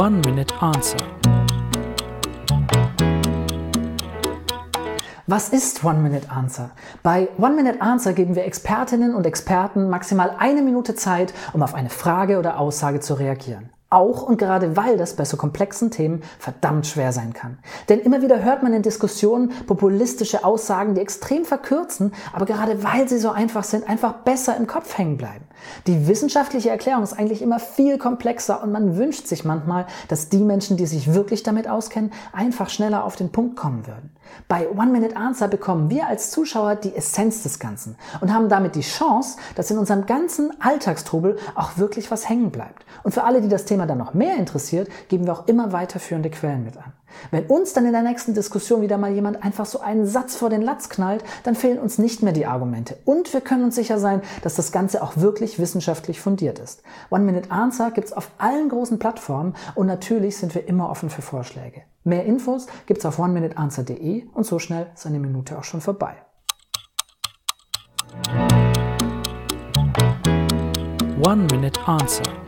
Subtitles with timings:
[0.00, 0.96] One Minute Answer.
[5.26, 6.70] Was ist One Minute Answer?
[7.02, 11.74] Bei One Minute Answer geben wir Expertinnen und Experten maximal eine Minute Zeit, um auf
[11.74, 13.68] eine Frage oder Aussage zu reagieren.
[13.90, 17.58] Auch und gerade weil das bei so komplexen Themen verdammt schwer sein kann.
[17.90, 23.06] Denn immer wieder hört man in Diskussionen populistische Aussagen, die extrem verkürzen, aber gerade weil
[23.06, 25.44] sie so einfach sind, einfach besser im Kopf hängen bleiben.
[25.86, 30.38] Die wissenschaftliche Erklärung ist eigentlich immer viel komplexer und man wünscht sich manchmal, dass die
[30.38, 34.10] Menschen, die sich wirklich damit auskennen, einfach schneller auf den Punkt kommen würden.
[34.48, 38.74] Bei One Minute Answer bekommen wir als Zuschauer die Essenz des Ganzen und haben damit
[38.74, 42.84] die Chance, dass in unserem ganzen Alltagstrubel auch wirklich was hängen bleibt.
[43.02, 46.30] Und für alle, die das Thema dann noch mehr interessiert, geben wir auch immer weiterführende
[46.30, 46.92] Quellen mit an.
[47.30, 50.50] Wenn uns dann in der nächsten Diskussion wieder mal jemand einfach so einen Satz vor
[50.50, 52.96] den Latz knallt, dann fehlen uns nicht mehr die Argumente.
[53.04, 56.82] Und wir können uns sicher sein, dass das Ganze auch wirklich wissenschaftlich fundiert ist.
[57.10, 61.22] One Minute Answer gibt's auf allen großen Plattformen und natürlich sind wir immer offen für
[61.22, 61.82] Vorschläge.
[62.04, 66.14] Mehr Infos gibt's auf oneminuteanswer.de und so schnell ist eine Minute auch schon vorbei.
[71.24, 72.41] One Minute Answer